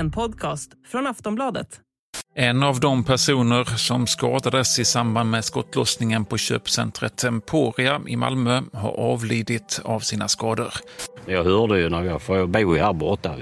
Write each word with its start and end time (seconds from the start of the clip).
En 0.00 0.10
podcast 0.10 0.70
från 0.86 1.06
Aftonbladet. 1.06 1.80
En 2.34 2.62
av 2.62 2.80
de 2.80 3.04
personer 3.04 3.64
som 3.64 4.06
skadades 4.06 4.78
i 4.78 4.84
samband 4.84 5.30
med 5.30 5.44
skottlossningen 5.44 6.24
på 6.24 6.38
köpcentret 6.38 7.16
Temporia 7.16 8.00
i 8.06 8.16
Malmö 8.16 8.62
har 8.72 8.90
avlidit 8.90 9.80
av 9.84 10.00
sina 10.00 10.28
skador. 10.28 10.72
Jag 11.26 11.44
hörde 11.44 11.80
ju 11.80 11.88
när 11.88 12.04
jag, 12.04 12.22
för 12.22 12.36
jag 12.38 12.48
bor 12.48 12.76
ju 12.76 12.82
här 12.82 12.92
borta 12.92 13.34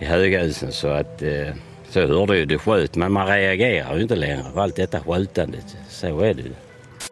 i 0.00 0.04
Höghusen 0.04 0.72
så 0.72 0.88
att 0.88 1.22
eh, 1.22 1.54
så 1.90 1.98
jag 1.98 2.08
hörde 2.08 2.38
ju 2.38 2.44
det 2.44 2.58
sköt 2.58 2.96
men 2.96 3.12
man 3.12 3.26
reagerar 3.26 3.96
ju 3.96 4.02
inte 4.02 4.16
längre 4.16 4.44
på 4.54 4.60
allt 4.60 4.76
detta 4.76 5.00
skjutandet. 5.00 5.76
Så 5.88 6.20
är 6.20 6.34
det 6.34 6.42
ju. 6.42 6.52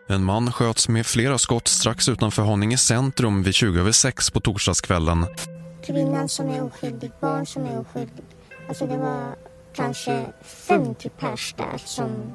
En 0.08 0.24
man 0.24 0.52
sköts 0.52 0.88
med 0.88 1.06
flera 1.06 1.38
skott 1.38 1.68
strax 1.68 2.08
utanför 2.08 2.42
Haninge 2.42 2.78
centrum 2.78 3.42
vid 3.42 3.54
20 3.54 3.80
över 3.80 3.92
6 3.92 4.30
på 4.30 4.40
torsdagskvällen. 4.40 5.26
Kvinnan 5.86 6.28
som 6.28 6.48
är 6.48 6.64
oskyldig, 6.64 7.10
barn 7.20 7.46
som 7.46 7.64
är 7.64 7.80
oskyldig. 7.80 8.24
Alltså 8.68 8.86
det 8.86 8.96
var 8.96 9.36
kanske 9.72 10.26
50 10.42 11.08
pers 11.08 11.54
där 11.58 11.78
som 11.78 12.32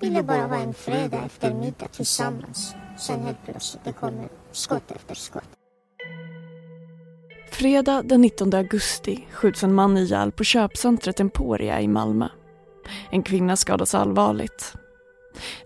ville 0.00 0.22
bara 0.22 0.46
ha 0.46 0.56
en 0.56 0.74
fredag 0.74 1.24
eftermiddag 1.26 1.88
tillsammans. 1.92 2.74
Sen 2.98 3.20
helt 3.20 3.44
plötsligt 3.44 3.84
det 3.84 3.92
kommer 3.92 4.28
skott 4.52 4.90
efter 4.90 5.14
skott. 5.14 5.48
Fredag 7.50 8.02
den 8.02 8.20
19 8.20 8.54
augusti 8.54 9.26
skjuts 9.32 9.64
en 9.64 9.74
man 9.74 9.96
ihjäl 9.96 10.32
på 10.32 10.44
köpcentret 10.44 11.20
Emporia 11.20 11.80
i 11.80 11.88
Malmö. 11.88 12.28
En 13.10 13.22
kvinna 13.22 13.56
skadas 13.56 13.94
allvarligt. 13.94 14.74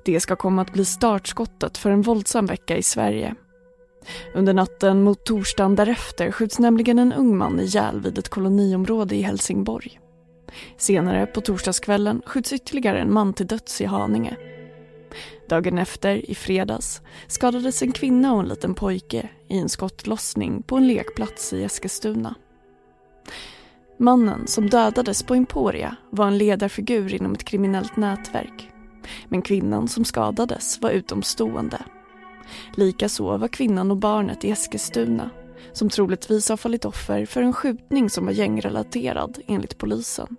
Det 0.05 0.21
ska 0.21 0.37
komma 0.37 0.63
att 0.63 0.73
bli 0.73 0.85
startskottet 0.85 1.79
för 1.79 1.91
en 1.91 2.03
våldsam 2.03 2.47
vecka 2.47 2.77
i 2.77 2.83
Sverige. 2.83 3.35
Under 4.35 4.55
natten 4.55 5.03
mot 5.03 5.25
torsdagen 5.25 5.75
därefter 5.75 6.31
skjuts 6.31 6.59
nämligen 6.59 6.99
en 6.99 7.13
ung 7.13 7.37
man 7.37 7.61
ihjäl 7.61 8.01
vid 8.01 8.19
ett 8.19 8.29
koloniområde 8.29 9.15
i 9.15 9.23
Helsingborg. 9.23 10.02
Senare 10.77 11.27
på 11.27 11.41
torsdagskvällen 11.41 12.23
skjuts 12.27 12.53
ytterligare 12.53 13.01
en 13.01 13.13
man 13.13 13.33
till 13.33 13.47
döds 13.47 13.81
i 13.81 13.85
Haninge. 13.85 14.37
Dagen 15.49 15.79
efter, 15.79 16.31
i 16.31 16.35
fredags, 16.35 17.01
skadades 17.27 17.83
en 17.83 17.93
kvinna 17.93 18.33
och 18.33 18.41
en 18.41 18.49
liten 18.49 18.75
pojke 18.75 19.29
i 19.49 19.59
en 19.59 19.69
skottlossning 19.69 20.63
på 20.63 20.77
en 20.77 20.87
lekplats 20.87 21.53
i 21.53 21.65
Eskilstuna. 21.65 22.35
Mannen 23.99 24.47
som 24.47 24.71
dödades 24.71 25.23
på 25.23 25.35
Emporia 25.35 25.97
var 26.11 26.27
en 26.27 26.39
ledarfigur 26.39 27.15
inom 27.15 27.33
ett 27.33 27.45
kriminellt 27.45 27.97
nätverk. 27.97 28.71
Men 29.29 29.43
kvinnan 29.43 29.89
som 29.89 30.05
skadades 30.05 30.83
var 30.83 30.91
utomstående. 30.91 31.79
Likaså 32.75 33.37
var 33.37 33.49
kvinnan 33.49 33.91
och 33.91 33.97
barnet 33.97 34.45
i 34.45 34.51
Eskilstuna 34.51 35.31
som 35.73 35.89
troligtvis 35.89 36.49
har 36.49 36.57
fallit 36.57 36.85
offer 36.85 37.27
för 37.27 37.43
en 37.43 37.53
skjutning 37.53 38.11
som 38.11 38.25
var 38.25 38.33
gängrelaterad 38.33 39.39
enligt 39.47 39.79
polisen. 39.79 40.37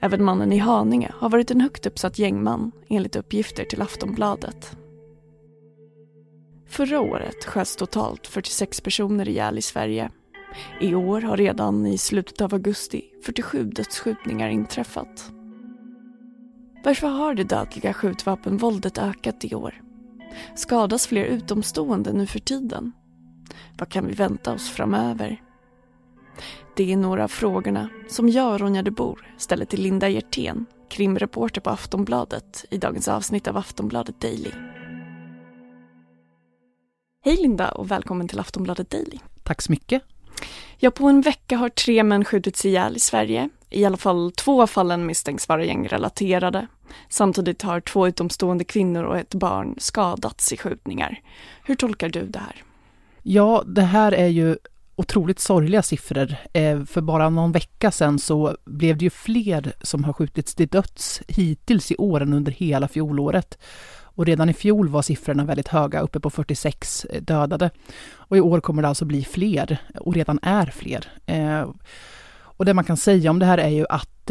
Även 0.00 0.24
mannen 0.24 0.52
i 0.52 0.58
Haninge 0.58 1.12
har 1.14 1.30
varit 1.30 1.50
en 1.50 1.60
högt 1.60 1.86
uppsatt 1.86 2.18
gängman 2.18 2.72
enligt 2.88 3.16
uppgifter 3.16 3.64
till 3.64 3.82
Aftonbladet. 3.82 4.76
Förra 6.68 7.00
året 7.00 7.44
sköts 7.44 7.76
totalt 7.76 8.26
46 8.26 8.80
personer 8.80 9.28
ihjäl 9.28 9.58
i 9.58 9.62
Sverige. 9.62 10.10
I 10.80 10.94
år 10.94 11.20
har 11.20 11.36
redan 11.36 11.86
i 11.86 11.98
slutet 11.98 12.40
av 12.40 12.54
augusti 12.54 13.04
47 13.24 13.64
dödsskjutningar 13.64 14.48
inträffat. 14.48 15.32
Varför 16.84 17.08
har 17.08 17.34
det 17.34 17.44
dödliga 17.44 17.92
skjutvapenvåldet 17.92 18.98
ökat 18.98 19.44
i 19.44 19.54
år? 19.54 19.82
Skadas 20.54 21.06
fler 21.06 21.24
utomstående 21.24 22.12
nu 22.12 22.26
för 22.26 22.38
tiden? 22.38 22.92
Vad 23.78 23.88
kan 23.88 24.06
vi 24.06 24.12
vänta 24.12 24.52
oss 24.52 24.70
framöver? 24.70 25.42
Det 26.76 26.92
är 26.92 26.96
några 26.96 27.24
av 27.24 27.28
frågorna 27.28 27.88
som 28.08 28.28
jag, 28.28 28.60
Ronja 28.60 28.82
de 28.82 28.90
Bor, 28.90 29.34
ställer 29.38 29.64
till 29.64 29.82
Linda 29.82 30.08
Hjertén, 30.08 30.66
krimreporter 30.90 31.60
på 31.60 31.70
Aftonbladet 31.70 32.64
i 32.70 32.78
dagens 32.78 33.08
avsnitt 33.08 33.48
av 33.48 33.56
Aftonbladet 33.56 34.20
Daily. 34.20 34.50
Hej 37.24 37.36
Linda 37.36 37.70
och 37.70 37.90
välkommen 37.90 38.28
till 38.28 38.40
Aftonbladet 38.40 38.90
Daily. 38.90 39.18
Tack 39.42 39.62
så 39.62 39.72
mycket. 39.72 40.02
Ja, 40.78 40.90
på 40.90 41.08
en 41.08 41.20
vecka 41.20 41.56
har 41.56 41.68
tre 41.68 42.02
män 42.02 42.24
skjutits 42.24 42.64
ihjäl 42.64 42.96
i 42.96 43.00
Sverige. 43.00 43.48
I 43.70 43.84
alla 43.84 43.96
fall 43.96 44.32
två 44.32 44.62
av 44.62 44.66
fallen 44.66 45.06
misstänks 45.06 45.48
vara 45.48 45.64
gängrelaterade. 45.64 46.66
Samtidigt 47.08 47.62
har 47.62 47.80
två 47.80 48.08
utomstående 48.08 48.64
kvinnor 48.64 49.04
och 49.04 49.18
ett 49.18 49.34
barn 49.34 49.74
skadats 49.78 50.52
i 50.52 50.56
skjutningar. 50.56 51.20
Hur 51.64 51.74
tolkar 51.74 52.08
du 52.08 52.26
det 52.26 52.38
här? 52.38 52.62
Ja, 53.22 53.62
det 53.66 53.82
här 53.82 54.12
är 54.12 54.26
ju 54.26 54.56
otroligt 54.96 55.38
sorgliga 55.38 55.82
siffror. 55.82 56.36
Eh, 56.52 56.84
för 56.84 57.00
bara 57.00 57.30
någon 57.30 57.52
vecka 57.52 57.90
sedan 57.90 58.18
så 58.18 58.56
blev 58.64 58.98
det 58.98 59.04
ju 59.04 59.10
fler 59.10 59.72
som 59.82 60.04
har 60.04 60.12
skjutits 60.12 60.54
till 60.54 60.68
döds 60.68 61.22
hittills 61.28 61.92
i 61.92 61.96
år 61.96 62.20
än 62.20 62.32
under 62.32 62.52
hela 62.52 62.88
fjolåret. 62.88 63.58
Och 64.02 64.26
redan 64.26 64.48
i 64.48 64.54
fjol 64.54 64.88
var 64.88 65.02
siffrorna 65.02 65.44
väldigt 65.44 65.68
höga, 65.68 66.00
uppe 66.00 66.20
på 66.20 66.30
46 66.30 67.04
eh, 67.04 67.22
dödade. 67.22 67.70
Och 68.14 68.36
i 68.36 68.40
år 68.40 68.60
kommer 68.60 68.82
det 68.82 68.88
alltså 68.88 69.04
bli 69.04 69.24
fler, 69.24 69.78
och 70.00 70.14
redan 70.14 70.38
är 70.42 70.66
fler. 70.66 71.12
Eh, 71.26 71.68
och 72.34 72.64
det 72.64 72.74
man 72.74 72.84
kan 72.84 72.96
säga 72.96 73.30
om 73.30 73.38
det 73.38 73.46
här 73.46 73.58
är 73.58 73.68
ju 73.68 73.86
att 73.88 74.30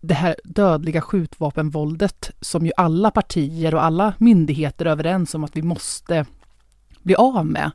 det 0.00 0.14
här 0.14 0.36
dödliga 0.44 1.00
skjutvapenvåldet 1.00 2.30
som 2.40 2.66
ju 2.66 2.72
alla 2.76 3.10
partier 3.10 3.74
och 3.74 3.84
alla 3.84 4.14
myndigheter 4.18 4.84
är 4.84 4.90
överens 4.90 5.34
om 5.34 5.44
att 5.44 5.56
vi 5.56 5.62
måste 5.62 6.26
bli 7.02 7.14
av 7.14 7.46
med, 7.46 7.70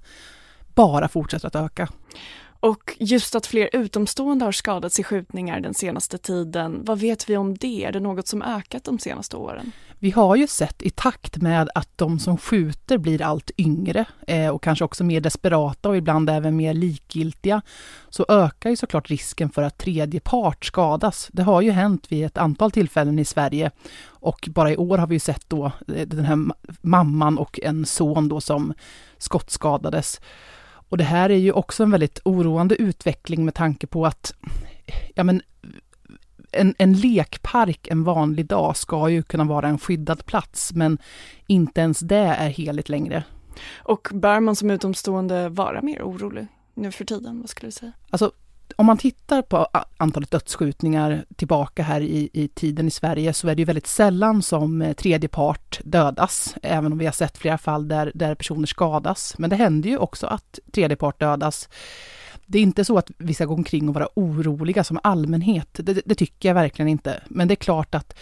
bara 0.75 1.08
fortsätter 1.08 1.47
att 1.47 1.56
öka. 1.56 1.90
Och 2.59 2.96
just 3.00 3.36
att 3.36 3.47
fler 3.47 3.69
utomstående 3.74 4.46
har 4.46 4.52
skadats 4.52 5.00
i 5.00 5.03
skjutningar 5.03 5.59
den 5.59 5.74
senaste 5.74 6.18
tiden, 6.18 6.80
vad 6.86 7.00
vet 7.00 7.30
vi 7.30 7.38
om 7.38 7.58
det? 7.58 7.86
Är 7.86 7.91
det 7.91 8.00
något 8.00 8.28
som 8.28 8.41
ökat 8.41 8.84
de 8.84 9.00
senaste 9.00 9.38
åren? 9.38 9.72
Vi 10.05 10.11
har 10.11 10.35
ju 10.35 10.47
sett 10.47 10.81
i 10.81 10.89
takt 10.89 11.38
med 11.38 11.69
att 11.75 11.89
de 11.95 12.19
som 12.19 12.38
skjuter 12.38 12.97
blir 12.97 13.21
allt 13.21 13.51
yngre 13.57 14.05
eh, 14.27 14.49
och 14.49 14.63
kanske 14.63 14.85
också 14.85 15.03
mer 15.03 15.21
desperata 15.21 15.89
och 15.89 15.97
ibland 15.97 16.29
även 16.29 16.55
mer 16.55 16.73
likgiltiga, 16.73 17.61
så 18.09 18.25
ökar 18.29 18.69
ju 18.69 18.75
såklart 18.75 19.09
risken 19.09 19.49
för 19.49 19.61
att 19.61 19.77
tredje 19.77 20.19
part 20.19 20.65
skadas. 20.65 21.29
Det 21.31 21.44
har 21.44 21.61
ju 21.61 21.71
hänt 21.71 22.11
vid 22.11 22.25
ett 22.25 22.38
antal 22.38 22.71
tillfällen 22.71 23.19
i 23.19 23.25
Sverige 23.25 23.71
och 24.05 24.49
bara 24.51 24.71
i 24.71 24.77
år 24.77 24.97
har 24.97 25.07
vi 25.07 25.15
ju 25.15 25.19
sett 25.19 25.49
då 25.49 25.65
eh, 25.65 26.07
den 26.07 26.25
här 26.25 26.38
mamman 26.81 27.38
och 27.38 27.59
en 27.63 27.85
son 27.85 28.29
då 28.29 28.41
som 28.41 28.73
skottskadades. 29.17 30.21
Och 30.89 30.97
det 30.97 31.03
här 31.03 31.29
är 31.29 31.38
ju 31.38 31.51
också 31.51 31.83
en 31.83 31.91
väldigt 31.91 32.19
oroande 32.25 32.75
utveckling 32.75 33.45
med 33.45 33.53
tanke 33.53 33.88
på 33.88 34.05
att 34.05 34.33
ja 35.15 35.23
men, 35.23 35.41
en, 36.55 36.75
en 36.77 36.93
lekpark 36.93 37.88
en 37.88 38.03
vanlig 38.03 38.45
dag 38.45 38.77
ska 38.77 39.09
ju 39.09 39.23
kunna 39.23 39.43
vara 39.43 39.67
en 39.67 39.79
skyddad 39.79 40.25
plats, 40.25 40.73
men 40.73 40.97
inte 41.47 41.81
ens 41.81 41.99
det 41.99 42.16
är 42.16 42.49
heligt 42.49 42.89
längre. 42.89 43.23
Och 43.75 44.07
bör 44.13 44.39
man 44.39 44.55
som 44.55 44.71
utomstående 44.71 45.49
vara 45.49 45.81
mer 45.81 46.01
orolig 46.01 46.47
nu 46.73 46.91
för 46.91 47.05
tiden? 47.05 47.41
Vad 47.41 47.49
skulle 47.49 47.67
du 47.67 47.71
säga? 47.71 47.91
Alltså, 48.09 48.31
om 48.75 48.85
man 48.85 48.97
tittar 48.97 49.41
på 49.41 49.67
antalet 49.97 50.31
dödsskjutningar 50.31 51.25
tillbaka 51.35 51.83
här 51.83 52.01
i, 52.01 52.29
i 52.33 52.47
tiden 52.47 52.88
i 52.88 52.91
Sverige 52.91 53.33
så 53.33 53.47
är 53.47 53.55
det 53.55 53.61
ju 53.61 53.65
väldigt 53.65 53.88
sällan 53.88 54.41
som 54.41 54.81
eh, 54.81 54.94
tredje 54.94 55.29
part 55.29 55.79
dödas, 55.83 56.55
även 56.61 56.91
om 56.91 56.97
vi 56.97 57.05
har 57.05 57.13
sett 57.13 57.38
flera 57.38 57.57
fall 57.57 57.88
där, 57.88 58.11
där 58.15 58.35
personer 58.35 58.67
skadas. 58.67 59.35
Men 59.38 59.49
det 59.49 59.55
händer 59.55 59.89
ju 59.89 59.97
också 59.97 60.27
att 60.27 60.59
tredje 60.71 60.97
part 60.97 61.19
dödas. 61.19 61.69
Det 62.45 62.59
är 62.59 62.63
inte 62.63 62.85
så 62.85 62.97
att 62.97 63.11
vi 63.17 63.33
ska 63.33 63.45
gå 63.45 63.53
omkring 63.53 63.89
och 63.89 63.95
vara 63.95 64.07
oroliga 64.13 64.83
som 64.83 65.00
allmänhet. 65.03 65.69
Det, 65.73 66.01
det, 66.06 66.16
tycker 66.16 66.50
jag 66.50 66.53
verkligen 66.53 66.89
inte. 66.89 67.23
Men 67.28 67.47
det 67.47 67.53
är 67.53 67.56
klart 67.56 67.95
att 67.95 68.17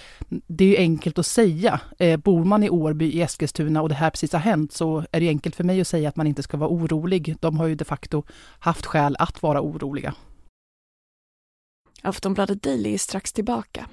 det 0.47 0.77
är 0.77 0.79
enkelt 0.79 1.19
att 1.19 1.25
säga. 1.25 1.81
Eh, 1.99 2.17
bor 2.17 2.45
man 2.45 2.63
i 2.63 2.69
Årby 2.69 3.05
i 3.05 3.21
Eskilstuna 3.21 3.81
och 3.81 3.89
det 3.89 3.95
här 3.95 4.09
precis 4.09 4.33
har 4.33 4.39
hänt 4.39 4.71
så 4.71 5.05
är 5.11 5.19
det 5.19 5.29
enkelt 5.29 5.55
för 5.55 5.63
mig 5.63 5.81
att 5.81 5.87
säga 5.87 6.09
att 6.09 6.15
man 6.15 6.27
inte 6.27 6.43
ska 6.43 6.57
vara 6.57 6.69
orolig. 6.69 7.35
De 7.39 7.57
har 7.57 7.67
ju 7.67 7.75
de 7.75 7.85
facto 7.85 8.23
haft 8.59 8.85
skäl 8.85 9.15
att 9.19 9.41
vara 9.41 9.61
oroliga. 9.61 10.13
Aftonbladet 12.01 12.63
Daily 12.63 12.93
är 12.93 12.97
strax 12.97 13.33
tillbaka. 13.33 13.89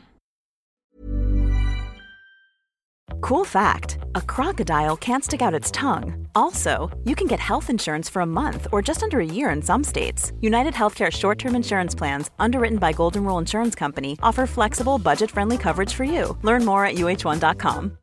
Cool 3.21 3.47
fact 3.47 4.00
a 4.15 4.21
crocodile 4.21 4.97
can't 4.97 5.25
stick 5.25 5.43
out 5.43 5.55
its 5.61 5.71
tongue. 5.71 6.27
Also, 6.35 6.89
you 7.05 7.15
can 7.15 7.27
get 7.27 7.41
health 7.41 7.71
insurance 7.71 8.11
for 8.11 8.23
a 8.23 8.27
month 8.27 8.67
or 8.73 8.83
just 8.83 9.03
under 9.03 9.21
a 9.21 9.25
year 9.25 9.51
in 9.51 9.63
some 9.63 9.85
states. 9.85 10.33
United 10.41 10.75
Healthcare 10.75 11.11
short 11.11 11.39
term 11.39 11.55
insurance 11.55 11.95
plans, 11.99 12.31
underwritten 12.39 12.79
by 12.79 12.93
Golden 12.93 13.25
Rule 13.25 13.39
Insurance 13.39 13.75
Company, 13.79 14.17
offer 14.23 14.47
flexible, 14.47 14.99
budget 14.99 15.31
friendly 15.31 15.59
coverage 15.59 15.95
for 15.95 16.05
you. 16.05 16.37
Learn 16.43 16.65
more 16.65 16.85
at 16.85 16.95
uh1.com. 16.95 17.97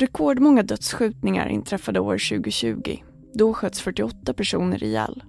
Rekordmånga 0.00 0.62
dödsskjutningar 0.62 1.46
inträffade 1.46 2.00
år 2.00 2.18
2020. 2.18 3.02
Då 3.34 3.54
sköts 3.54 3.80
48 3.80 4.34
personer 4.34 4.82
ihjäl. 4.82 5.22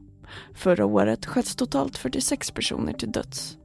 Förra 0.54 0.86
året 0.86 1.25
sköts 1.25 1.56
totalt 1.56 1.97
46 1.97 2.51
personer 2.51 2.94
till 2.94 3.12
döds. 3.12 3.57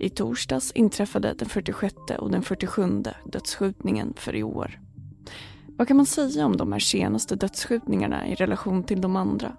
I 0.00 0.10
torsdags 0.10 0.72
inträffade 0.72 1.34
den 1.34 1.48
46 1.48 1.94
och 2.18 2.30
den 2.30 2.42
47 2.42 3.02
dödsskjutningen 3.24 4.14
för 4.16 4.36
i 4.36 4.42
år. 4.42 4.80
Vad 5.66 5.88
kan 5.88 5.96
man 5.96 6.06
säga 6.06 6.46
om 6.46 6.56
de 6.56 6.72
här 6.72 6.78
senaste 6.78 7.36
dödsskjutningarna 7.36 8.28
i 8.28 8.34
relation 8.34 8.84
till 8.84 9.00
de 9.00 9.16
andra? 9.16 9.56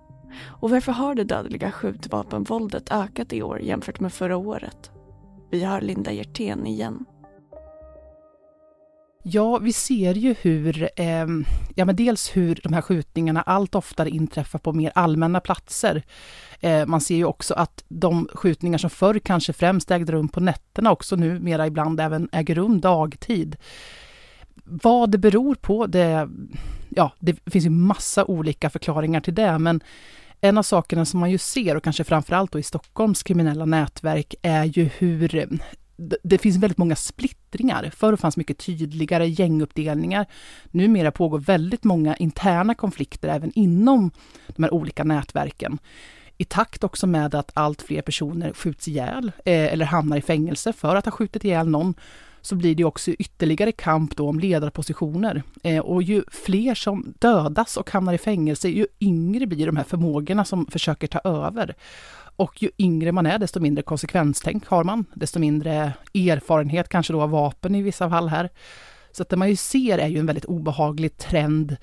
Och 0.47 0.69
varför 0.69 0.91
har 0.91 1.15
det 1.15 1.23
dödliga 1.23 1.71
skjutvapenvåldet 1.71 2.91
ökat 2.91 3.33
i 3.33 3.43
år 3.43 3.61
jämfört 3.61 3.99
med 3.99 4.13
förra 4.13 4.37
året? 4.37 4.91
Vi 5.51 5.63
har 5.63 5.81
Linda 5.81 6.11
Hjertén 6.11 6.67
igen. 6.67 7.05
Ja, 9.23 9.57
vi 9.57 9.73
ser 9.73 10.13
ju 10.13 10.35
hur, 10.41 10.89
eh, 10.95 11.25
ja 11.75 11.85
men 11.85 11.95
dels 11.95 12.37
hur 12.37 12.59
de 12.63 12.73
här 12.73 12.81
skjutningarna 12.81 13.41
allt 13.41 13.75
oftare 13.75 14.09
inträffar 14.09 14.59
på 14.59 14.73
mer 14.73 14.91
allmänna 14.95 15.39
platser. 15.39 16.03
Eh, 16.59 16.85
man 16.85 17.01
ser 17.01 17.15
ju 17.15 17.25
också 17.25 17.53
att 17.53 17.83
de 17.87 18.29
skjutningar 18.33 18.77
som 18.77 18.89
förr 18.89 19.19
kanske 19.19 19.53
främst 19.53 19.91
ägde 19.91 20.11
rum 20.11 20.27
på 20.27 20.39
nätterna 20.39 20.91
också 20.91 21.15
numera 21.15 21.67
ibland 21.67 21.99
även 21.99 22.29
äger 22.31 22.55
rum 22.55 22.81
dagtid. 22.81 23.57
Vad 24.63 25.11
det 25.11 25.17
beror 25.17 25.55
på, 25.55 25.87
det, 25.87 26.29
ja, 26.89 27.11
det 27.19 27.35
finns 27.51 27.65
ju 27.65 27.69
massa 27.69 28.25
olika 28.25 28.69
förklaringar 28.69 29.21
till 29.21 29.35
det, 29.35 29.59
men 29.59 29.81
en 30.41 30.57
av 30.57 30.63
sakerna 30.63 31.05
som 31.05 31.19
man 31.19 31.31
ju 31.31 31.37
ser, 31.37 31.75
och 31.75 31.83
kanske 31.83 32.03
framförallt 32.03 32.51
då 32.51 32.59
i 32.59 32.63
Stockholms 32.63 33.23
kriminella 33.23 33.65
nätverk, 33.65 34.35
är 34.41 34.63
ju 34.63 34.89
hur 34.97 35.35
det 36.23 36.37
finns 36.37 36.57
väldigt 36.57 36.77
många 36.77 36.95
splittringar. 36.95 37.91
Förr 37.95 38.15
fanns 38.15 38.37
mycket 38.37 38.57
tydligare 38.57 39.27
gänguppdelningar. 39.27 40.25
Numera 40.71 41.11
pågår 41.11 41.39
väldigt 41.39 41.83
många 41.83 42.15
interna 42.15 42.75
konflikter 42.75 43.29
även 43.29 43.51
inom 43.55 44.11
de 44.47 44.63
här 44.63 44.73
olika 44.73 45.03
nätverken. 45.03 45.79
I 46.37 46.45
takt 46.45 46.83
också 46.83 47.07
med 47.07 47.35
att 47.35 47.51
allt 47.53 47.81
fler 47.81 48.01
personer 48.01 48.53
skjuts 48.53 48.87
ihjäl 48.87 49.31
eh, 49.45 49.73
eller 49.73 49.85
hamnar 49.85 50.17
i 50.17 50.21
fängelse 50.21 50.73
för 50.73 50.95
att 50.95 51.05
ha 51.05 51.11
skjutit 51.11 51.45
ihjäl 51.45 51.67
någon 51.67 51.93
så 52.41 52.55
blir 52.55 52.75
det 52.75 52.83
också 52.83 53.11
ytterligare 53.11 53.71
kamp 53.71 54.15
då 54.17 54.29
om 54.29 54.39
ledarpositioner. 54.39 55.43
Eh, 55.63 55.79
och 55.79 56.03
ju 56.03 56.23
fler 56.27 56.75
som 56.75 57.13
dödas 57.19 57.77
och 57.77 57.91
hamnar 57.91 58.13
i 58.13 58.17
fängelse, 58.17 58.69
ju 58.69 58.87
yngre 58.99 59.47
blir 59.47 59.65
de 59.65 59.77
här 59.77 59.83
förmågorna 59.83 60.45
som 60.45 60.65
försöker 60.65 61.07
ta 61.07 61.19
över. 61.19 61.75
Och 62.41 62.61
ju 62.63 62.69
yngre 62.77 63.11
man 63.11 63.25
är, 63.25 63.39
desto 63.39 63.59
mindre 63.59 63.83
konsekvenstänk 63.83 64.67
har 64.67 64.83
man, 64.83 65.05
desto 65.13 65.39
mindre 65.39 65.93
erfarenhet 66.13 66.89
kanske 66.89 67.13
då 67.13 67.21
av 67.21 67.29
vapen 67.29 67.75
i 67.75 67.81
vissa 67.81 68.09
fall 68.09 68.27
här. 68.29 68.49
Så 69.11 69.23
att 69.23 69.29
det 69.29 69.37
man 69.37 69.49
ju 69.49 69.55
ser 69.55 69.97
är 69.97 70.07
ju 70.07 70.19
en 70.19 70.25
väldigt 70.25 70.45
obehaglig 70.45 71.17
trend 71.17 71.77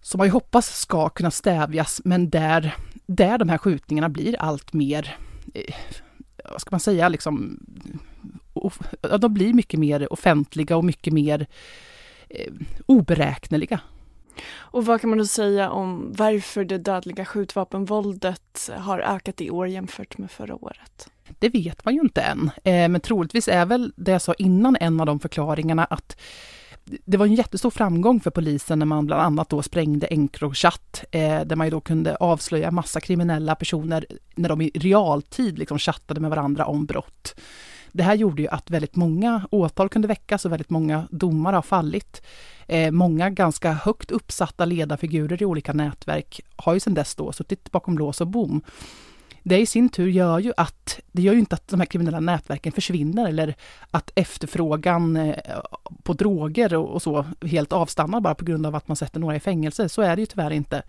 som 0.00 0.18
man 0.18 0.26
ju 0.26 0.30
hoppas 0.30 0.80
ska 0.80 1.08
kunna 1.08 1.30
stävjas, 1.30 2.00
men 2.04 2.30
där, 2.30 2.74
där 3.06 3.38
de 3.38 3.48
här 3.48 3.58
skjutningarna 3.58 4.08
blir 4.08 4.36
allt 4.38 4.72
mer, 4.72 5.16
eh, 5.54 5.74
vad 6.50 6.60
ska 6.60 6.68
man 6.70 6.80
säga, 6.80 7.08
liksom, 7.08 7.58
de 9.20 9.34
blir 9.34 9.52
mycket 9.54 9.80
mer 9.80 10.12
offentliga 10.12 10.76
och 10.76 10.84
mycket 10.84 11.12
mer 11.12 11.46
eh, 12.28 12.52
oberäkneliga. 12.86 13.80
Och 14.46 14.86
vad 14.86 15.00
kan 15.00 15.10
man 15.10 15.18
då 15.18 15.26
säga 15.26 15.70
om 15.70 16.12
varför 16.16 16.64
det 16.64 16.78
dödliga 16.78 17.24
skjutvapenvåldet 17.24 18.70
har 18.78 19.00
ökat 19.00 19.40
i 19.40 19.50
år 19.50 19.68
jämfört 19.68 20.18
med 20.18 20.30
förra 20.30 20.54
året? 20.54 21.08
Det 21.38 21.48
vet 21.48 21.84
man 21.84 21.94
ju 21.94 22.00
inte 22.00 22.20
än, 22.20 22.50
eh, 22.64 22.88
men 22.88 23.00
troligtvis 23.00 23.48
är 23.48 23.66
väl 23.66 23.92
det 23.96 24.12
jag 24.12 24.22
sa 24.22 24.34
innan 24.34 24.76
en 24.80 25.00
av 25.00 25.06
de 25.06 25.20
förklaringarna 25.20 25.84
att 25.84 26.16
det 27.04 27.16
var 27.16 27.26
en 27.26 27.34
jättestor 27.34 27.70
framgång 27.70 28.20
för 28.20 28.30
polisen 28.30 28.78
när 28.78 28.86
man 28.86 29.06
bland 29.06 29.22
annat 29.22 29.48
då 29.48 29.62
sprängde 29.62 30.06
Encrochat, 30.06 31.04
eh, 31.10 31.40
där 31.40 31.56
man 31.56 31.66
ju 31.66 31.70
då 31.70 31.80
kunde 31.80 32.16
avslöja 32.16 32.70
massa 32.70 33.00
kriminella 33.00 33.54
personer 33.54 34.06
när 34.34 34.48
de 34.48 34.60
i 34.60 34.70
realtid 34.74 35.58
liksom 35.58 35.78
chattade 35.78 36.20
med 36.20 36.30
varandra 36.30 36.66
om 36.66 36.86
brott. 36.86 37.34
Det 37.92 38.02
här 38.02 38.14
gjorde 38.14 38.42
ju 38.42 38.48
att 38.48 38.70
väldigt 38.70 38.96
många 38.96 39.42
åtal 39.50 39.88
kunde 39.88 40.08
väckas 40.08 40.44
och 40.44 40.52
väldigt 40.52 40.70
många 40.70 41.08
domar 41.10 41.52
har 41.52 41.62
fallit. 41.62 42.22
Eh, 42.66 42.90
många 42.90 43.30
ganska 43.30 43.72
högt 43.72 44.10
uppsatta 44.10 44.64
ledarfigurer 44.64 45.42
i 45.42 45.44
olika 45.44 45.72
nätverk 45.72 46.40
har 46.56 46.74
ju 46.74 46.80
sedan 46.80 46.94
dess 46.94 47.14
då 47.14 47.32
suttit 47.32 47.72
bakom 47.72 47.98
lås 47.98 48.20
och 48.20 48.26
bom. 48.26 48.62
Det 49.42 49.58
i 49.58 49.66
sin 49.66 49.88
tur 49.88 50.08
gör 50.08 50.38
ju 50.38 50.52
att, 50.56 51.00
det 51.12 51.22
gör 51.22 51.32
ju 51.32 51.38
inte 51.38 51.54
att 51.54 51.68
de 51.68 51.80
här 51.80 51.86
kriminella 51.86 52.20
nätverken 52.20 52.72
försvinner 52.72 53.28
eller 53.28 53.54
att 53.90 54.10
efterfrågan 54.14 55.16
eh, 55.16 55.36
på 56.02 56.12
droger 56.12 56.74
och 56.74 57.02
så 57.02 57.26
helt 57.42 57.72
avstannar 57.72 58.20
bara 58.20 58.34
på 58.34 58.44
grund 58.44 58.66
av 58.66 58.74
att 58.74 58.88
man 58.88 58.96
sätter 58.96 59.20
några 59.20 59.36
i 59.36 59.40
fängelse. 59.40 59.88
Så 59.88 60.02
är 60.02 60.16
det 60.16 60.22
ju 60.22 60.26
tyvärr 60.26 60.50
inte. 60.50 60.82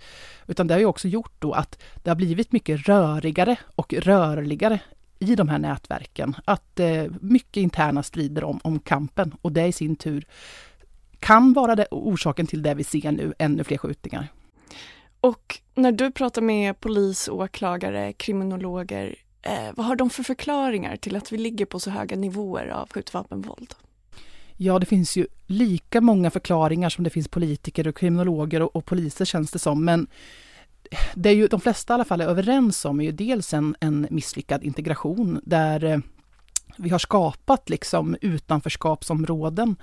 Utan 0.48 0.68
det 0.68 0.74
har 0.74 0.80
ju 0.80 0.86
också 0.86 1.08
gjort 1.08 1.34
då 1.40 1.54
att 1.54 1.80
det 1.96 2.10
har 2.10 2.16
blivit 2.16 2.52
mycket 2.52 2.88
rörigare 2.88 3.56
och 3.76 3.94
rörligare 3.94 4.80
i 5.20 5.36
de 5.36 5.50
här 5.50 5.60
nätverken. 5.60 6.36
Att 6.46 6.80
eh, 6.80 7.06
mycket 7.22 7.62
interna 7.62 8.04
strider 8.04 8.44
om, 8.44 8.60
om 8.64 8.80
kampen 8.80 9.36
och 9.42 9.52
det 9.52 9.68
i 9.68 9.72
sin 9.72 9.96
tur 9.96 10.26
kan 11.20 11.54
vara 11.54 11.76
det, 11.76 11.88
orsaken 11.92 12.48
till 12.48 12.62
det 12.62 12.74
vi 12.74 12.84
ser 12.84 13.12
nu, 13.12 13.34
ännu 13.40 13.64
fler 13.64 13.78
skjutningar. 13.78 14.28
Och 15.22 15.60
när 15.76 15.92
du 15.92 16.12
pratar 16.12 16.42
med 16.42 16.80
polis, 16.80 17.30
åklagare, 17.30 18.14
kriminologer, 18.14 19.16
eh, 19.42 19.74
vad 19.76 19.86
har 19.86 19.96
de 19.96 20.10
för 20.10 20.24
förklaringar 20.24 20.96
till 20.96 21.16
att 21.16 21.32
vi 21.32 21.38
ligger 21.38 21.66
på 21.66 21.80
så 21.80 21.90
höga 21.90 22.16
nivåer 22.16 22.68
av 22.68 22.90
skjutvapenvåld? 22.90 23.74
Ja, 24.58 24.80
det 24.80 24.86
finns 24.86 25.18
ju 25.18 25.28
lika 25.48 26.02
många 26.02 26.32
förklaringar 26.32 26.90
som 26.90 27.04
det 27.04 27.10
finns 27.10 27.28
politiker 27.28 27.88
och 27.88 27.98
kriminologer 27.98 28.62
och, 28.62 28.76
och 28.76 28.86
poliser 28.86 29.26
känns 29.26 29.52
det 29.52 29.60
som, 29.60 29.86
men 29.86 30.08
det 31.16 31.30
är 31.30 31.34
ju 31.34 31.48
de 31.48 31.62
flesta 31.62 31.94
i 31.94 31.96
alla 31.96 32.06
fall 32.06 32.22
är 32.22 32.26
överens 32.26 32.86
om 32.86 33.00
är 33.00 33.04
ju 33.04 33.12
dels 33.12 33.54
en, 33.54 33.76
en 33.80 34.08
misslyckad 34.10 34.64
integration 34.64 35.42
där 35.44 35.84
eh, 35.84 36.00
vi 36.78 36.90
har 36.90 37.00
skapat 37.00 37.70
liksom 37.70 38.18
utanförskapsområden 38.22 39.76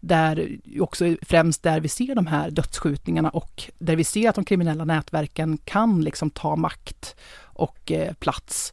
där 0.00 0.58
också 0.80 1.16
främst 1.22 1.62
där 1.62 1.80
vi 1.80 1.88
ser 1.88 2.14
de 2.14 2.26
här 2.26 2.50
dödsskjutningarna 2.50 3.30
och 3.30 3.64
där 3.78 3.96
vi 3.96 4.04
ser 4.04 4.28
att 4.28 4.34
de 4.34 4.44
kriminella 4.44 4.84
nätverken 4.84 5.58
kan 5.64 6.00
liksom 6.00 6.30
ta 6.30 6.56
makt 6.56 7.16
och 7.42 7.92
eh, 7.92 8.12
plats. 8.12 8.72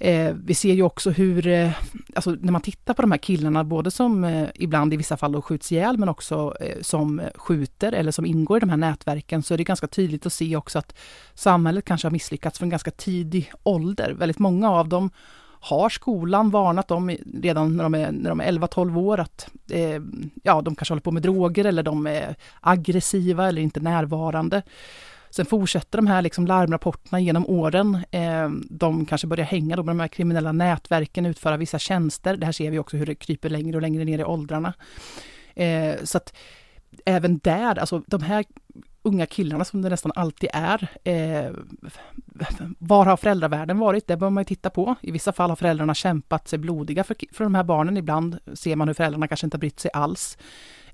Eh, 0.00 0.34
vi 0.44 0.54
ser 0.54 0.74
ju 0.74 0.82
också 0.82 1.10
hur, 1.10 1.46
eh, 1.46 1.70
alltså 2.14 2.30
när 2.40 2.52
man 2.52 2.60
tittar 2.60 2.94
på 2.94 3.02
de 3.02 3.10
här 3.10 3.18
killarna, 3.18 3.64
både 3.64 3.90
som 3.90 4.24
eh, 4.24 4.48
ibland 4.54 4.94
i 4.94 4.96
vissa 4.96 5.16
fall 5.16 5.32
då 5.32 5.42
skjuts 5.42 5.72
ihjäl, 5.72 5.98
men 5.98 6.08
också 6.08 6.54
eh, 6.60 6.76
som 6.80 7.22
skjuter 7.34 7.92
eller 7.92 8.12
som 8.12 8.26
ingår 8.26 8.56
i 8.56 8.60
de 8.60 8.70
här 8.70 8.76
nätverken, 8.76 9.42
så 9.42 9.54
är 9.54 9.58
det 9.58 9.64
ganska 9.64 9.86
tydligt 9.86 10.26
att 10.26 10.32
se 10.32 10.56
också 10.56 10.78
att 10.78 10.94
samhället 11.34 11.84
kanske 11.84 12.06
har 12.06 12.12
misslyckats 12.12 12.58
från 12.58 12.68
ganska 12.68 12.90
tidig 12.90 13.52
ålder. 13.62 14.12
Väldigt 14.12 14.38
många 14.38 14.70
av 14.70 14.88
dem 14.88 15.10
har 15.60 15.88
skolan 15.88 16.50
varnat 16.50 16.88
dem 16.88 17.16
redan 17.42 17.76
när 17.76 17.82
de 17.82 17.94
är, 17.94 18.12
när 18.12 18.30
de 18.30 18.40
är 18.40 18.52
11-12 18.52 18.98
år 18.98 19.20
att 19.20 19.48
eh, 19.70 20.02
ja, 20.42 20.60
de 20.62 20.74
kanske 20.74 20.92
håller 20.92 21.02
på 21.02 21.10
med 21.10 21.22
droger 21.22 21.64
eller 21.64 21.82
de 21.82 22.06
är 22.06 22.34
aggressiva 22.60 23.48
eller 23.48 23.62
inte 23.62 23.80
närvarande. 23.80 24.62
Sen 25.30 25.46
fortsätter 25.46 25.98
de 25.98 26.06
här 26.06 26.22
liksom 26.22 26.46
larmrapporterna 26.46 27.20
genom 27.20 27.46
åren. 27.46 27.98
Eh, 28.10 28.50
de 28.70 29.06
kanske 29.06 29.26
börjar 29.26 29.46
hänga 29.46 29.76
då 29.76 29.82
med 29.82 29.94
de 29.94 30.00
här 30.00 30.08
kriminella 30.08 30.52
nätverken, 30.52 31.26
utföra 31.26 31.56
vissa 31.56 31.78
tjänster. 31.78 32.36
Det 32.36 32.46
här 32.46 32.52
ser 32.52 32.70
vi 32.70 32.78
också 32.78 32.96
hur 32.96 33.06
det 33.06 33.14
kryper 33.14 33.50
längre 33.50 33.76
och 33.76 33.82
längre 33.82 34.04
ner 34.04 34.18
i 34.18 34.24
åldrarna. 34.24 34.74
Eh, 35.54 35.94
så 36.04 36.16
att 36.16 36.36
även 37.04 37.38
där, 37.38 37.78
alltså 37.78 38.02
de 38.06 38.22
här 38.22 38.44
unga 39.02 39.26
killarna 39.26 39.64
som 39.64 39.82
det 39.82 39.88
nästan 39.88 40.12
alltid 40.14 40.50
är. 40.52 40.88
Eh, 41.04 41.50
var 42.78 43.04
har 43.04 43.16
föräldravärlden 43.16 43.78
varit? 43.78 44.06
Det 44.06 44.16
bör 44.16 44.30
man 44.30 44.40
ju 44.40 44.44
titta 44.44 44.70
på. 44.70 44.94
I 45.00 45.10
vissa 45.10 45.32
fall 45.32 45.50
har 45.50 45.56
föräldrarna 45.56 45.94
kämpat 45.94 46.48
sig 46.48 46.58
blodiga 46.58 47.04
för, 47.04 47.16
för 47.32 47.44
de 47.44 47.54
här 47.54 47.64
barnen. 47.64 47.96
Ibland 47.96 48.38
ser 48.54 48.76
man 48.76 48.88
hur 48.88 48.94
föräldrarna 48.94 49.28
kanske 49.28 49.46
inte 49.46 49.56
har 49.56 49.60
brytt 49.60 49.80
sig 49.80 49.90
alls. 49.94 50.38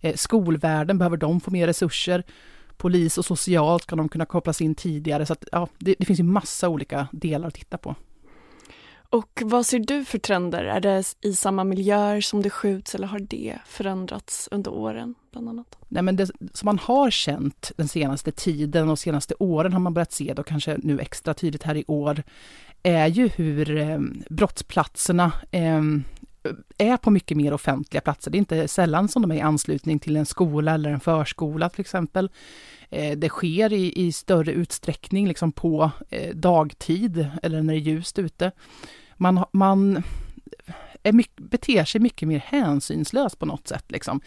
Eh, 0.01 0.15
skolvärlden, 0.15 0.99
behöver 0.99 1.17
de 1.17 1.41
få 1.41 1.51
mer 1.51 1.67
resurser? 1.67 2.25
Polis 2.83 3.19
och 3.19 3.25
socialt 3.25 3.83
ska 3.83 3.97
de 3.97 4.09
kunna 4.09 4.27
kopplas 4.27 4.61
in 4.61 4.75
tidigare. 4.75 5.27
Så 5.27 5.33
att, 5.33 5.45
ja, 5.53 5.69
det, 5.79 5.95
det 5.99 6.05
finns 6.05 6.21
ju 6.21 6.25
massa 6.25 6.69
olika 6.69 7.09
delar 7.12 7.49
att 7.49 7.55
titta 7.55 7.79
på. 7.79 7.95
Och 8.95 9.43
vad 9.45 9.67
ser 9.67 9.79
du 9.79 10.05
för 10.05 10.19
trender? 10.19 10.65
Är 10.65 10.81
det 10.81 11.05
i 11.21 11.35
samma 11.35 11.65
miljöer 11.65 12.21
som 12.21 12.43
det 12.43 12.51
skjuts 12.51 12.95
eller 12.95 13.07
har 13.07 13.19
det 13.19 13.59
förändrats 13.67 14.49
under 14.53 14.71
åren? 14.71 15.15
Bland 15.33 15.49
annat? 15.49 15.77
Nej, 15.89 16.03
men 16.03 16.17
det 16.17 16.31
som 16.53 16.67
man 16.67 16.79
har 16.79 17.11
känt 17.11 17.73
den 17.77 17.89
senaste 17.89 18.33
tiden 18.33 18.89
och 18.89 18.99
senaste 18.99 19.35
åren 19.39 19.73
har 19.73 19.81
man 19.81 19.95
börjat 19.95 20.12
se 20.12 20.35
då 20.35 20.43
kanske 20.43 20.79
nu 20.83 21.01
extra 21.01 21.35
tydligt 21.35 21.62
här 21.62 21.77
i 21.77 21.85
år 21.87 22.23
är 22.83 23.07
ju 23.07 23.29
hur 23.29 23.77
eh, 23.77 23.99
brottsplatserna 24.31 25.33
eh, 25.51 25.83
är 26.79 26.97
på 26.97 27.11
mycket 27.11 27.37
mer 27.37 27.53
offentliga 27.53 28.01
platser. 28.01 28.31
Det 28.31 28.37
är 28.37 28.39
inte 28.39 28.69
sällan 28.69 29.09
som 29.09 29.23
de 29.23 29.31
är 29.31 29.37
i 29.37 29.41
anslutning 29.41 29.99
till 29.99 30.17
en 30.17 30.27
skola 30.27 30.75
eller 30.75 30.91
en 30.91 31.01
förskola 31.01 31.69
till 31.69 31.81
exempel. 31.81 32.31
Eh, 32.91 33.19
det 33.19 33.29
sker 33.29 33.73
i, 33.73 34.07
i, 34.07 34.13
större 34.13 34.53
utsträckning 34.53 35.29
liksom 35.29 35.53
på 35.53 35.91
eh, 36.11 36.35
dagtid 36.35 37.29
eller 37.43 37.63
när 37.63 37.73
det 37.73 37.79
är 37.79 37.83
ljust 37.83 38.19
ute 38.19 38.53
man, 39.17 39.45
man 39.53 40.03
är 41.03 41.13
mycket, 41.13 41.51
beter 41.51 41.85
sig 41.85 42.01
mycket 42.01 42.29
mer 42.29 42.39
hänsynslöst 42.39 43.39
på 43.39 43.47
något 43.47 43.69
sätt. 43.69 43.85
Liksom. 43.89 44.21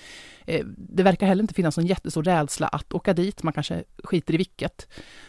Eh, 0.45 0.65
det 0.65 1.03
verkar 1.03 1.27
heller 1.27 1.43
inte 1.43 1.53
finnas 1.53 1.77
någon 1.77 1.85
jättestor 1.85 2.23
rädsla 2.23 2.67
att 2.67 2.93
åka 2.93 3.13
dit, 3.13 3.43
man 3.43 3.53
kanske 3.53 3.83
skiter 4.03 4.33
i 4.33 4.37
vilket. 4.37 4.87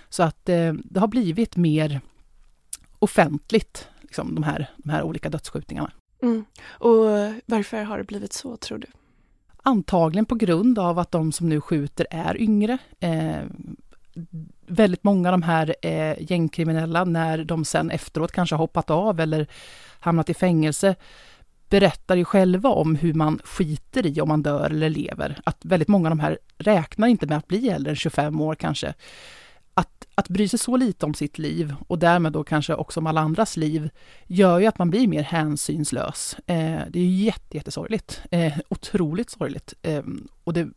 Så 0.09 0.23
att 0.23 0.45
det 0.45 0.97
har 0.97 1.09
blivit 1.09 1.57
mer 1.57 2.01
offentligt, 2.99 3.89
liksom, 4.01 4.35
de, 4.35 4.43
här, 4.43 4.71
de 4.77 4.91
här 4.91 5.03
olika 5.03 5.29
dödsskjutningarna. 5.29 5.93
Mm. 6.27 6.45
Och 6.69 7.05
varför 7.47 7.83
har 7.83 7.99
det 7.99 8.05
blivit 8.05 8.33
så, 8.33 8.57
tror 8.57 8.79
du? 8.79 8.87
Antagligen 9.63 10.27
på 10.27 10.35
grund 10.35 10.79
av 10.79 10.99
att 10.99 11.11
de 11.11 11.33
som 11.33 11.49
nu 11.49 11.61
skjuter 11.61 12.07
är 12.11 12.41
yngre. 12.41 12.79
Eh, 13.01 13.43
väldigt 14.67 15.05
många 15.05 15.29
av 15.29 15.33
de 15.33 15.43
här 15.43 15.75
eh, 15.83 16.31
gängkriminella, 16.31 17.05
när 17.05 17.45
de 17.45 17.65
sen 17.65 17.91
efteråt 17.91 18.33
kanske 18.33 18.55
har 18.55 18.59
hoppat 18.59 18.91
av 18.91 19.21
eller 19.21 19.47
hamnat 20.01 20.31
i 20.31 20.35
fängelse, 20.35 20.95
berättar 21.69 22.17
ju 22.17 22.25
själva 22.25 22.69
om 22.69 22.97
hur 22.97 23.15
man 23.15 23.41
skiter 23.45 24.07
i 24.07 24.21
om 24.21 24.29
man 24.29 24.43
dör 24.43 24.71
eller 24.71 24.91
lever. 24.91 25.41
Att 25.45 25.65
väldigt 25.65 25.89
många 25.89 26.09
av 26.09 26.17
de 26.17 26.21
här 26.21 26.39
räknar 26.59 27.09
inte 27.09 27.27
med 27.27 27.39
att 27.39 27.49
bli 27.49 27.69
äldre 27.69 27.91
än 27.91 27.97
25 27.97 28.41
år 28.41 28.55
kanske. 28.55 28.95
Att, 29.79 30.07
att 30.15 30.29
bry 30.29 30.49
sig 30.49 30.59
så 30.59 30.77
lite 30.77 31.07
om 31.07 31.15
sitt 31.15 31.39
liv 31.39 31.75
och 31.89 31.99
därmed 31.99 32.33
då 32.33 32.45
kanske 32.45 32.75
också 32.75 33.01
om 33.01 33.07
alla 33.07 33.21
andras 33.21 33.57
liv 33.57 33.91
gör 34.27 34.59
ju 34.59 34.67
att 34.67 34.79
man 34.79 34.91
blir 34.91 35.09
mer 35.09 35.23
hänsynslös. 35.23 36.37
Eh, 36.47 36.81
det 36.89 36.99
är 36.99 37.05
ju 37.05 37.25
jätte, 37.25 37.57
jättesorgligt. 37.57 38.23
Eh, 38.31 38.59
otroligt 38.69 39.31
sorgligt. 39.31 39.75
Eh, 39.83 40.03
och 40.45 40.53
det, 40.53 40.69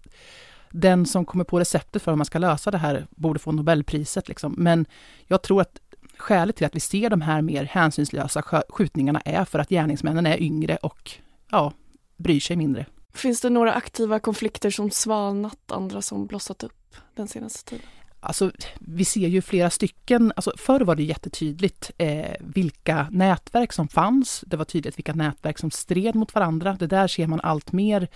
den 0.69 1.05
som 1.05 1.25
kommer 1.25 1.43
på 1.43 1.59
receptet 1.59 2.01
för 2.01 2.11
hur 2.11 2.17
man 2.17 2.25
ska 2.25 2.39
lösa 2.39 2.71
det 2.71 2.77
här 2.77 3.07
borde 3.09 3.39
få 3.39 3.51
Nobelpriset. 3.51 4.27
Liksom. 4.27 4.55
Men 4.57 4.85
jag 5.27 5.41
tror 5.41 5.61
att 5.61 5.79
skälet 6.17 6.55
till 6.55 6.65
att 6.65 6.75
vi 6.75 6.79
ser 6.79 7.09
de 7.09 7.21
här 7.21 7.41
mer 7.41 7.63
hänsynslösa 7.63 8.43
skjutningarna 8.69 9.21
är 9.25 9.45
för 9.45 9.59
att 9.59 9.69
gärningsmännen 9.69 10.25
är 10.25 10.41
yngre 10.41 10.77
och 10.77 11.11
ja, 11.51 11.73
bryr 12.17 12.39
sig 12.39 12.55
mindre. 12.55 12.85
Finns 13.13 13.41
det 13.41 13.49
några 13.49 13.73
aktiva 13.73 14.19
konflikter 14.19 14.69
som 14.69 14.91
svalnat, 14.91 15.71
andra 15.71 16.01
som 16.01 16.27
blossat 16.27 16.63
upp 16.63 16.95
den 17.15 17.27
senaste 17.27 17.69
tiden? 17.69 17.85
Alltså, 18.21 18.51
vi 18.79 19.05
ser 19.05 19.27
ju 19.27 19.41
flera 19.41 19.69
stycken, 19.69 20.33
alltså 20.35 20.53
förr 20.57 20.79
var 20.79 20.95
det 20.95 21.03
jättetydligt 21.03 21.91
eh, 21.97 22.35
vilka 22.39 23.07
nätverk 23.11 23.73
som 23.73 23.87
fanns. 23.87 24.43
Det 24.47 24.57
var 24.57 24.65
tydligt 24.65 24.97
vilka 24.97 25.13
nätverk 25.13 25.57
som 25.57 25.71
stred 25.71 26.15
mot 26.15 26.35
varandra. 26.35 26.77
Det 26.79 26.87
där 26.87 27.07
ser 27.07 27.27
man 27.27 27.41
allt 27.43 27.71
mer 27.71 28.07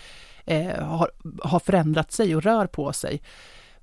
eh, 0.46 0.84
har, 0.84 1.12
har 1.44 1.60
förändrat 1.60 2.12
sig 2.12 2.36
och 2.36 2.44
rör 2.44 2.68
på 2.68 2.94
sig. 2.94 3.22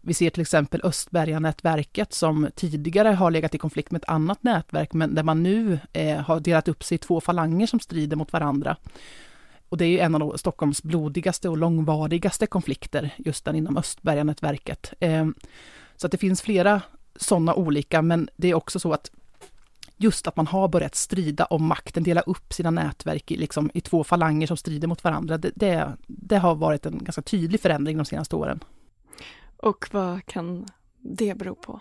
Vi 0.01 0.15
ser 0.15 0.31
till 0.31 0.41
exempel 0.41 0.81
Östberga-nätverket 0.85 2.13
som 2.13 2.49
tidigare 2.55 3.09
har 3.09 3.31
legat 3.31 3.55
i 3.55 3.59
konflikt 3.59 3.91
med 3.91 4.03
ett 4.03 4.09
annat 4.09 4.43
nätverk 4.43 4.93
men 4.93 5.15
där 5.15 5.23
man 5.23 5.43
nu 5.43 5.79
eh, 5.93 6.19
har 6.19 6.41
delat 6.41 6.69
upp 6.69 6.85
sig 6.85 6.95
i 6.95 6.99
två 6.99 7.21
falanger 7.21 7.67
som 7.67 7.81
strider 7.81 8.17
mot 8.17 8.33
varandra. 8.33 8.77
Och 9.69 9.77
det 9.77 9.85
är 9.85 9.89
ju 9.89 9.99
en 9.99 10.15
av 10.15 10.37
Stockholms 10.37 10.83
blodigaste 10.83 11.49
och 11.49 11.59
långvarigaste 11.59 12.47
konflikter, 12.47 13.15
just 13.19 13.45
den 13.45 13.57
inom 13.57 13.77
Östberga-nätverket. 13.77 14.93
Eh, 15.01 15.27
så 16.01 16.07
att 16.07 16.11
det 16.11 16.19
finns 16.19 16.43
flera 16.43 16.83
sådana 17.17 17.55
olika, 17.55 18.03
men 18.03 18.29
det 18.37 18.51
är 18.51 18.55
också 18.55 18.81
så 18.81 18.93
att 18.93 19.11
just 19.97 20.27
att 20.27 20.37
man 20.37 20.47
har 20.47 20.69
börjat 20.69 20.95
strida 20.95 21.45
om 21.45 21.67
makten, 21.67 22.03
dela 22.03 22.21
upp 22.21 22.53
sina 22.53 22.71
nätverk 22.71 23.31
i, 23.31 23.37
liksom, 23.37 23.71
i 23.75 23.81
två 23.81 24.05
falanger 24.05 24.47
som 24.47 24.57
strider 24.57 24.89
mot 24.89 25.05
varandra, 25.05 25.39
det, 25.39 25.51
det, 25.55 25.93
det 26.07 26.39
har 26.39 26.55
varit 26.55 26.87
en 26.87 26.99
ganska 27.05 27.23
tydlig 27.23 27.61
förändring 27.61 27.97
de 27.97 28.05
senaste 28.05 28.37
åren. 28.37 28.65
Och 29.57 29.87
vad 29.93 30.27
kan 30.27 30.67
det 30.99 31.35
bero 31.35 31.55
på? 31.55 31.81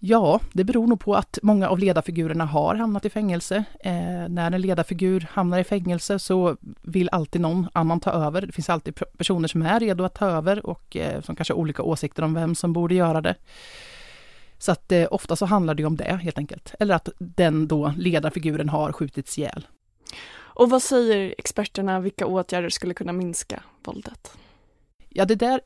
Ja, 0.00 0.40
det 0.52 0.64
beror 0.64 0.86
nog 0.86 1.00
på 1.00 1.14
att 1.14 1.38
många 1.42 1.68
av 1.68 1.78
ledarfigurerna 1.78 2.44
har 2.44 2.74
hamnat 2.74 3.04
i 3.04 3.10
fängelse. 3.10 3.64
Eh, 3.80 4.28
när 4.28 4.50
en 4.50 4.60
ledarfigur 4.60 5.28
hamnar 5.30 5.58
i 5.58 5.64
fängelse 5.64 6.18
så 6.18 6.56
vill 6.82 7.08
alltid 7.12 7.40
någon 7.40 7.68
annan 7.72 8.00
ta 8.00 8.10
över. 8.10 8.40
Det 8.40 8.52
finns 8.52 8.70
alltid 8.70 8.94
personer 9.16 9.48
som 9.48 9.62
är 9.62 9.80
redo 9.80 10.04
att 10.04 10.14
ta 10.14 10.26
över 10.26 10.66
och 10.66 10.96
eh, 10.96 11.20
som 11.20 11.36
kanske 11.36 11.54
har 11.54 11.58
olika 11.58 11.82
åsikter 11.82 12.22
om 12.22 12.34
vem 12.34 12.54
som 12.54 12.72
borde 12.72 12.94
göra 12.94 13.20
det. 13.20 13.34
Så 14.58 14.72
att 14.72 14.92
eh, 14.92 15.06
ofta 15.10 15.36
så 15.36 15.46
handlar 15.46 15.74
det 15.74 15.84
om 15.84 15.96
det 15.96 16.20
helt 16.22 16.38
enkelt. 16.38 16.74
Eller 16.78 16.94
att 16.94 17.08
den 17.18 17.68
då 17.68 17.92
ledarfiguren 17.96 18.68
har 18.68 18.92
skjutits 18.92 19.38
ihjäl. 19.38 19.66
Och 20.36 20.70
vad 20.70 20.82
säger 20.82 21.34
experterna, 21.38 22.00
vilka 22.00 22.26
åtgärder 22.26 22.68
skulle 22.68 22.94
kunna 22.94 23.12
minska 23.12 23.62
våldet? 23.84 24.32
Ja, 25.08 25.24
det 25.24 25.34
där 25.34 25.60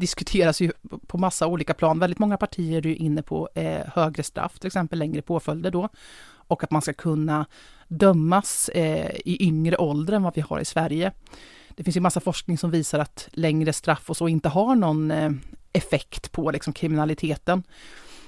diskuteras 0.00 0.60
ju 0.60 0.72
på 1.06 1.18
massa 1.18 1.46
olika 1.46 1.74
plan. 1.74 1.98
Väldigt 1.98 2.18
många 2.18 2.36
partier 2.36 2.78
är 2.78 2.86
ju 2.86 2.96
inne 2.96 3.22
på 3.22 3.48
eh, 3.54 3.80
högre 3.94 4.22
straff, 4.22 4.58
till 4.58 4.66
exempel 4.66 4.98
längre 4.98 5.22
påföljder 5.22 5.70
då. 5.70 5.88
Och 6.32 6.64
att 6.64 6.70
man 6.70 6.82
ska 6.82 6.92
kunna 6.92 7.46
dömas 7.88 8.68
eh, 8.68 9.10
i 9.24 9.46
yngre 9.46 9.76
ålder 9.76 10.12
än 10.12 10.22
vad 10.22 10.34
vi 10.34 10.40
har 10.40 10.60
i 10.60 10.64
Sverige. 10.64 11.12
Det 11.74 11.84
finns 11.84 11.96
ju 11.96 12.00
massa 12.00 12.20
forskning 12.20 12.58
som 12.58 12.70
visar 12.70 12.98
att 12.98 13.28
längre 13.32 13.72
straff 13.72 14.10
och 14.10 14.16
så 14.16 14.28
inte 14.28 14.48
har 14.48 14.74
någon 14.74 15.10
eh, 15.10 15.30
effekt 15.72 16.32
på 16.32 16.50
liksom, 16.50 16.72
kriminaliteten. 16.72 17.62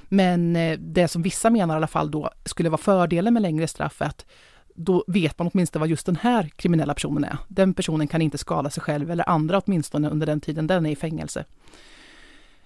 Men 0.09 0.57
eh, 0.57 0.79
det 0.79 1.09
som 1.09 1.23
vissa 1.23 1.51
menar 1.51 1.75
i 1.75 1.77
alla 1.77 1.87
fall 1.87 2.11
då 2.11 2.31
skulle 2.45 2.69
vara 2.69 2.81
fördelen 2.81 3.35
med 3.35 3.43
längre 3.43 3.69
straff 3.69 4.03
är 4.03 4.07
att 4.07 4.27
då 4.75 5.05
vet 5.07 5.39
man 5.39 5.51
åtminstone 5.53 5.81
vad 5.81 5.89
just 5.89 6.07
den 6.07 6.17
här 6.17 6.51
kriminella 6.57 6.95
personen 6.95 7.25
är. 7.25 7.37
Den 7.49 7.75
personen 7.75 8.09
kan 8.09 8.23
inte 8.23 8.39
skada 8.39 8.71
sig 8.71 8.83
själv 8.83 9.11
eller 9.11 9.29
andra 9.29 9.59
åtminstone 9.59 10.11
under 10.11 10.27
den 10.27 10.41
tiden 10.41 10.67
den 10.67 10.87
är 10.87 10.91
i 10.91 10.97
fängelse. 10.97 11.45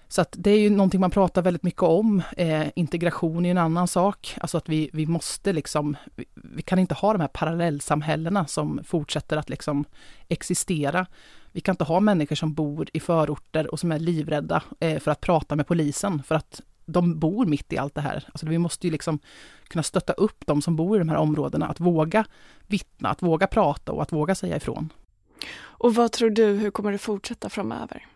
Så 0.09 0.21
att 0.21 0.35
det 0.37 0.51
är 0.51 0.59
ju 0.59 0.69
någonting 0.69 1.01
man 1.01 1.11
pratar 1.11 1.41
väldigt 1.41 1.63
mycket 1.63 1.83
om. 1.83 2.21
Eh, 2.37 2.67
integration 2.75 3.45
är 3.45 3.51
en 3.51 3.57
annan 3.57 3.87
sak. 3.87 4.35
Alltså 4.41 4.57
att 4.57 4.69
vi, 4.69 4.89
vi 4.93 5.05
måste 5.05 5.53
liksom, 5.53 5.97
vi, 6.15 6.25
vi, 6.33 6.61
kan 6.61 6.79
inte 6.79 6.95
ha 6.95 7.13
de 7.13 7.21
här 7.21 7.27
parallellsamhällena 7.27 8.47
som 8.47 8.79
fortsätter 8.83 9.37
att 9.37 9.49
liksom 9.49 9.85
existera. 10.27 11.05
Vi 11.51 11.61
kan 11.61 11.73
inte 11.73 11.83
ha 11.83 11.99
människor 11.99 12.35
som 12.35 12.53
bor 12.53 12.87
i 12.93 12.99
förorter 12.99 13.71
och 13.71 13.79
som 13.79 13.91
är 13.91 13.99
livrädda 13.99 14.63
eh, 14.79 14.99
för 14.99 15.11
att 15.11 15.21
prata 15.21 15.55
med 15.55 15.67
polisen 15.67 16.23
för 16.23 16.35
att 16.35 16.61
de 16.87 17.19
bor 17.19 17.45
mitt 17.45 17.73
i 17.73 17.77
allt 17.77 17.95
det 17.95 18.01
här. 18.01 18.23
Alltså 18.27 18.45
vi 18.45 18.57
måste 18.57 18.87
ju 18.87 18.91
liksom 18.91 19.19
kunna 19.67 19.83
stötta 19.83 20.13
upp 20.13 20.43
de 20.45 20.61
som 20.61 20.75
bor 20.75 20.95
i 20.95 20.99
de 20.99 21.09
här 21.09 21.17
områdena, 21.17 21.67
att 21.67 21.79
våga 21.79 22.25
vittna, 22.67 23.09
att 23.09 23.21
våga 23.21 23.47
prata 23.47 23.91
och 23.91 24.01
att 24.01 24.11
våga 24.11 24.35
säga 24.35 24.57
ifrån. 24.57 24.93
Och 25.59 25.95
vad 25.95 26.11
tror 26.11 26.29
du, 26.29 26.45
hur 26.45 26.71
kommer 26.71 26.91
det 26.91 26.97
fortsätta 26.97 27.49
framöver? 27.49 28.07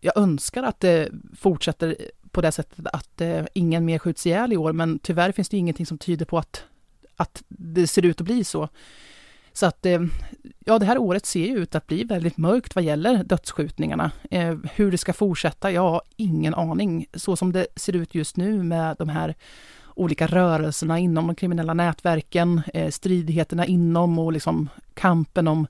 Jag 0.00 0.16
önskar 0.16 0.62
att 0.62 0.80
det 0.80 1.08
fortsätter 1.36 1.96
på 2.30 2.40
det 2.40 2.52
sättet 2.52 2.86
att 2.86 3.20
eh, 3.20 3.44
ingen 3.54 3.84
mer 3.84 3.98
skjuts 3.98 4.26
ihjäl 4.26 4.52
i 4.52 4.56
år, 4.56 4.72
men 4.72 4.98
tyvärr 4.98 5.32
finns 5.32 5.48
det 5.48 5.56
ingenting 5.56 5.86
som 5.86 5.98
tyder 5.98 6.26
på 6.26 6.38
att, 6.38 6.64
att 7.16 7.42
det 7.48 7.86
ser 7.86 8.04
ut 8.04 8.20
att 8.20 8.24
bli 8.24 8.44
så. 8.44 8.68
Så 9.56 9.66
att 9.66 9.86
eh, 9.86 10.00
ja, 10.64 10.78
det 10.78 10.86
här 10.86 10.98
året 10.98 11.26
ser 11.26 11.46
ju 11.46 11.56
ut 11.56 11.74
att 11.74 11.86
bli 11.86 12.04
väldigt 12.04 12.36
mörkt 12.36 12.74
vad 12.74 12.84
gäller 12.84 13.24
dödsskjutningarna. 13.24 14.10
Eh, 14.30 14.56
hur 14.74 14.90
det 14.90 14.98
ska 14.98 15.12
fortsätta, 15.12 15.70
jag 15.70 15.90
har 15.90 16.02
ingen 16.16 16.54
aning. 16.54 17.06
Så 17.14 17.36
som 17.36 17.52
det 17.52 17.66
ser 17.76 17.96
ut 17.96 18.14
just 18.14 18.36
nu 18.36 18.62
med 18.62 18.96
de 18.98 19.08
här 19.08 19.34
olika 19.94 20.26
rörelserna 20.26 20.98
inom 20.98 21.26
de 21.26 21.36
kriminella 21.36 21.74
nätverken, 21.74 22.62
eh, 22.74 22.90
stridigheterna 22.90 23.66
inom 23.66 24.18
och 24.18 24.32
liksom 24.32 24.68
kampen 24.94 25.48
om, 25.48 25.66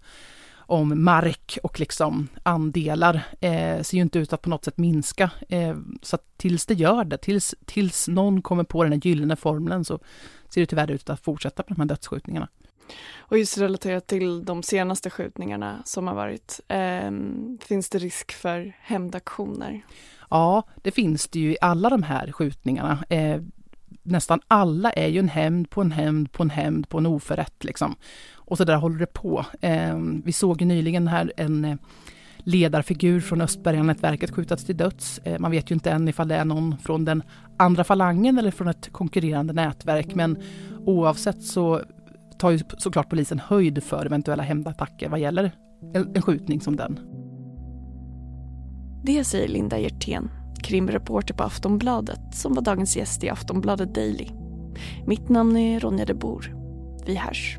om 0.57 1.05
mark 1.05 1.59
och 1.62 1.81
liksom 1.81 2.29
andelar 2.43 3.14
eh, 3.41 3.83
ser 3.83 3.95
ju 3.95 4.03
inte 4.03 4.19
ut 4.19 4.33
att 4.33 4.43
på 4.43 4.50
något 4.50 4.64
sätt 4.64 4.79
minska. 4.79 5.31
Eh, 5.49 5.76
så 6.03 6.19
tills 6.37 6.67
det 6.67 6.75
gör 6.75 7.05
det, 7.05 7.17
tills, 7.17 7.55
tills 7.64 8.09
någon 8.09 8.43
kommer 8.43 8.64
på 8.64 8.83
den 8.83 8.93
här 8.93 9.00
gyllene 9.07 9.37
formeln 9.37 9.85
så 9.85 9.99
ser 10.49 10.61
det 10.61 10.67
tyvärr 10.67 10.91
ut 10.91 11.11
att 11.11 11.21
fortsätta 11.21 11.62
på 11.62 11.75
de 11.75 11.81
här 11.81 11.88
dödsskjutningarna. 11.88 12.49
Och 13.17 13.38
just 13.38 13.59
relaterat 13.59 14.07
till 14.07 14.45
de 14.45 14.62
senaste 14.62 15.11
skjutningarna 15.11 15.83
som 15.85 16.07
har 16.07 16.14
varit, 16.14 16.61
eh, 16.69 17.11
finns 17.61 17.88
det 17.91 17.99
risk 17.99 18.33
för 18.33 18.76
hämndaktioner? 18.81 19.85
Ja, 20.31 20.62
det 20.83 20.91
finns 20.91 21.29
det 21.29 21.41
ju 21.41 21.53
i 21.53 21.57
alla 21.61 21.91
de 21.91 22.03
här 22.03 22.33
skjutningarna. 22.33 23.05
Eh, 23.09 23.41
nästan 24.03 24.41
alla 24.49 24.93
är 24.93 25.09
ju 25.09 25.19
en 25.19 25.29
hämnd 25.29 25.71
på 25.71 25.81
en 25.81 25.93
hämnd 25.93 26.33
på 26.33 26.43
en 26.43 26.50
hämnd 26.50 26.88
på 26.88 26.99
en 26.99 27.07
oförrätt 27.07 27.64
liksom. 27.64 27.97
Och 28.35 28.57
så 28.57 28.64
där 28.64 28.76
håller 28.76 28.99
det 28.99 29.12
på. 29.12 29.47
Eh, 29.61 29.99
vi 30.25 30.33
såg 30.33 30.62
nyligen 30.62 31.09
här 31.09 31.33
en 31.37 31.64
eh, 31.64 31.76
ledarfigur 32.38 33.21
från 33.21 33.41
Östberga-nätverket 33.41 34.31
skjutas 34.35 34.64
till 34.64 34.76
döds. 34.76 35.19
Eh, 35.19 35.38
man 35.38 35.50
vet 35.50 35.71
ju 35.71 35.75
inte 35.75 35.91
än 35.91 36.09
ifall 36.09 36.29
det 36.29 36.37
är 36.37 36.45
någon 36.45 36.79
från 36.79 37.05
den 37.05 37.23
andra 37.57 37.85
falangen 37.85 38.38
eller 38.38 38.50
från 38.50 38.69
ett 38.69 38.93
konkurrerande 38.93 39.53
nätverk 39.53 40.14
men 40.14 40.43
oavsett 40.85 41.43
så 41.43 41.83
tar 42.38 42.50
ju 42.50 42.59
såklart 42.79 43.11
polisen 43.11 43.38
höjd 43.38 43.83
för 43.83 44.07
eventuella 44.07 44.43
hämndattacker 44.43 45.09
vad 45.09 45.21
gäller 45.21 45.53
en, 45.95 46.17
en 46.17 46.23
skjutning 46.23 46.61
som 46.61 46.76
den. 46.76 46.99
Det 49.05 49.25
säger 49.25 49.49
Linda 49.49 49.79
Hjertén, 49.79 50.31
krimreporter 50.62 51.35
på 51.35 51.43
Aftonbladet 51.43 52.21
som 52.35 52.55
var 52.55 52.62
dagens 52.62 52.97
gäst 52.97 53.25
i 53.25 53.29
Aftonbladet 53.29 53.95
Daily. 53.95 54.26
Mitt 55.07 55.29
namn 55.29 55.57
är 55.57 55.81
Ronja 55.81 56.05
de 56.05 56.14
Bor. 56.14 56.57
Vi 57.07 57.17
hörs. 57.17 57.59